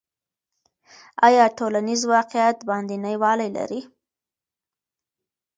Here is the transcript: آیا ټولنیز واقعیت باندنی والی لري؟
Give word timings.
آیا 1.27 1.45
ټولنیز 1.57 2.01
واقعیت 2.13 2.57
باندنی 2.67 3.15
والی 3.21 3.49
لري؟ 3.57 3.81